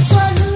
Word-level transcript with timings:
sun. 0.00 0.49